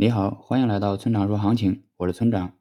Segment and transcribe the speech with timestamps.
[0.00, 2.54] 你好，欢迎来到村长说行情，我是村长。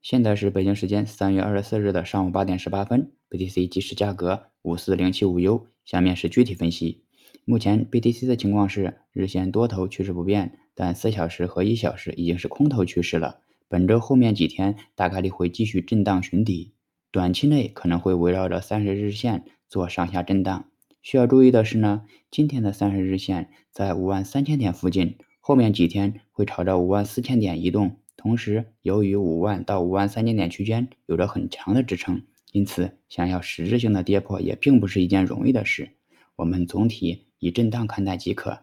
[0.00, 5.66] 现在是北京时间三月二十四日的上午八点十八分，BTC 即时价格五四零七五 U。
[5.84, 7.02] 下面是具体分析。
[7.44, 13.40] 目前 BTC 的情况是日线多头趋势不变，但四小时和一小时已经是空头趋势了。
[13.66, 16.74] 本周后面几天大概率会继续震荡寻底，
[17.10, 20.66] 短期内可能会围绕着三十日线做上下震荡。
[21.02, 25.18] 需要注意的是呢，今天的三十日线在五万三千点附近。
[25.46, 35.90] 后面几天会朝着五万四千点移动，同时由于五万到五万三千点区间有着很强的支撑，因此想要实质性的跌破也并不是一件容易的事。
[36.36, 38.60] 我们总体以震荡看待即可。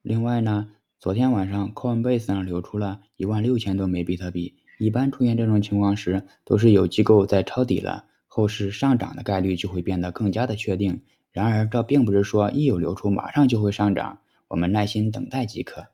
[0.00, 0.68] 另外呢，
[1.00, 11.02] 昨天晚上 Coinbase 上流出了一万六千多枚比特币，一般出现这种情况时，都是有机构在抄底了，后市上涨的概率就会变得更加的确定。
[11.32, 15.88] 然而这并不是说一有流出马上就会上涨，我们耐心等待即可。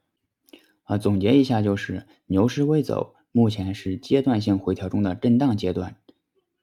[0.88, 5.96] 啊，总结一下就是牛市未走，目前是阶段性回调中的震荡阶段。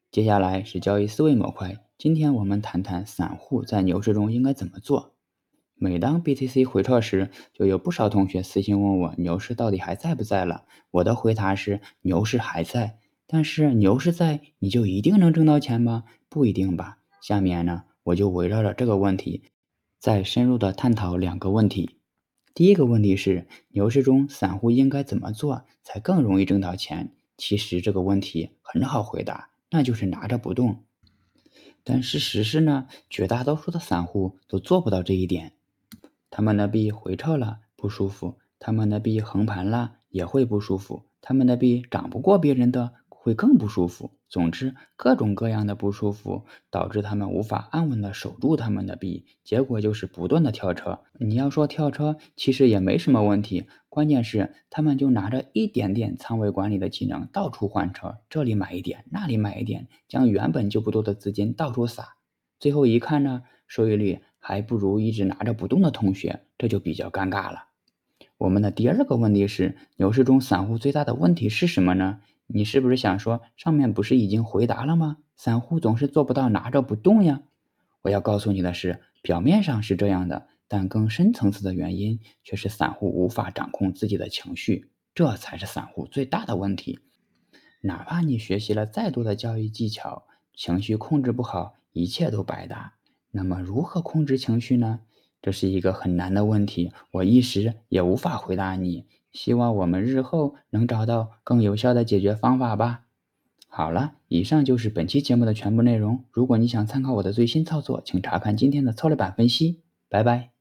[0.10, 5.14] 接下来是交易思维模块，今天我们谈谈散户在牛市中应该怎么做。
[5.76, 10.64] 每当 BTC 回撤时，就有不少同学私信问我牛市到底还在不在了。
[10.90, 16.04] 我的回答是牛市还在，但是牛市在你就一定能挣到钱吗？
[16.30, 16.98] 不一定吧。
[17.22, 19.44] 下面呢，我就围绕着这个问题，
[20.00, 21.98] 再深入的探讨两个问题。
[22.56, 27.12] 第一个问题是，牛市中散户应该怎么做才更容易挣到钱？
[27.36, 30.86] 其实这个问题很好回答，那就是拿着不动。
[31.84, 35.52] 但事实是呢，绝大多数的散户都做不到这一点。
[36.30, 44.12] 他们的币回撤了不舒服，他们的币横盘了也会不舒服，他们的币涨不过别人的会更不舒服。
[44.28, 51.00] 总之，各种各样的不舒服导致他们无法安稳的守住他们的币，结果就是不断的跳车。
[51.20, 62.16] 你要说跳车，其实也没什么问题，关键是他们就拿着一点点仓位管理的技能到处换车，这里买一点，那里买一点，将原本就不多的资金到处撒，
[62.60, 67.68] 最后一看呢，收益率还不如一直拿着不动的同学，这就比较尴尬了。
[68.38, 72.20] 我们的第二个问题是，牛市中散户最大的问题是什么呢？
[72.48, 75.18] 你是不是想说，上面不是已经回答了吗？
[75.36, 77.42] 散户总是做不到拿着不动呀。
[78.04, 87.00] 我要告诉你的是，表面上是这样的，但更深层次的原因却是散户无法掌控自己的情绪，这才是散户最大的问题。
[87.82, 92.94] 哪怕你学习了再多的交易技巧，情绪控制不好，一切都白搭。
[93.32, 95.02] 那么，如何控制情绪呢？
[95.42, 99.06] 这是一个很难的问题，我一时也无法回答你。
[99.36, 103.02] 希望我们日后能找到更有效的解决方法吧。
[103.68, 106.24] 好了，以上就是本期节目的全部内容。
[106.32, 109.82] 如果你想参考我的最新操作，请查看今天的策略版分析。
[110.08, 110.55] 拜拜。